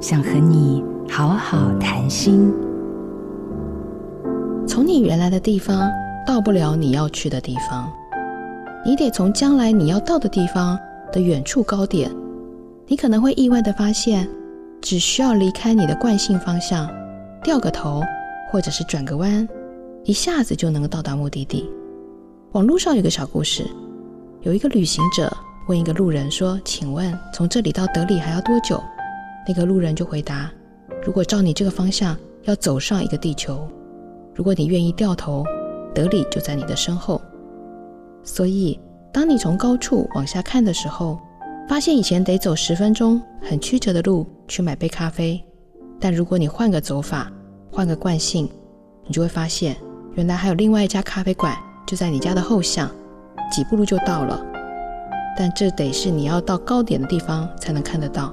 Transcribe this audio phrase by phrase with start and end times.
[0.00, 2.50] 想和你好好谈心。
[4.66, 5.90] 从你原来的地方
[6.26, 7.92] 到不了你要去的地方，
[8.82, 10.78] 你得从将来你要到的地方
[11.12, 12.10] 的远处高点。
[12.86, 14.26] 你可能会意外的发现，
[14.80, 16.88] 只需要离开你的惯性方向，
[17.44, 18.02] 掉个头，
[18.50, 19.46] 或者是转个弯，
[20.04, 21.68] 一下子就能够到达目的地。
[22.52, 23.66] 网络上有个小故事，
[24.40, 25.30] 有一个旅行者
[25.68, 28.82] 问一个路人说：“请问从这里到德里还要多久？”
[29.50, 30.48] 那个路人就回答
[31.04, 33.66] ：“如果照你这个方向，要走上一个地球。”
[34.32, 35.44] 如果你愿意掉头，
[35.92, 37.20] 德里就在你的身后。
[38.22, 38.78] 所以，
[39.12, 41.18] 当你从高处往下看的时候，
[41.68, 45.44] 发现以前得走十分钟很曲折的路去买杯咖啡，
[45.98, 47.28] 但如果你换个走法，
[47.72, 48.48] 换个惯性，
[49.04, 49.76] 你就会发现，
[50.14, 51.56] 原来还有另外一家咖啡馆
[51.88, 52.88] 就在你家的后巷，
[53.50, 54.40] 几步路就到了。
[55.36, 58.32] 但这得是你要到高点的地方才能看得到，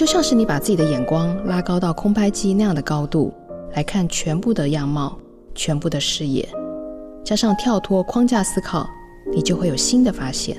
[0.00, 3.30] 就像是你把自己的眼光拉高到空拍机那样的高度。
[3.74, 5.14] 来看全部的样貌，
[5.54, 6.48] 全部的视野，
[7.22, 8.88] 加上跳脱框架思考，
[9.30, 10.56] 你就会有新的发现。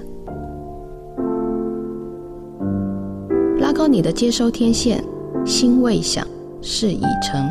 [3.57, 5.03] 拉高你的接收天线，
[5.43, 6.23] 心未想，
[6.61, 7.49] 事已成。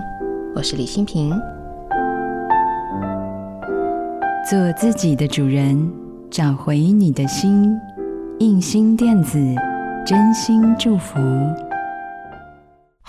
[0.54, 1.32] 我是李新平，
[4.48, 5.90] 做自己的主人，
[6.30, 7.76] 找回你的心。
[8.38, 9.36] 印心电子，
[10.06, 11.18] 真心祝福。